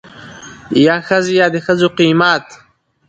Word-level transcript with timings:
يا 0.85 0.95
ښځې 1.07 1.33
يا 1.41 1.47
دښځو 1.55 1.87
قيمت. 1.99 2.45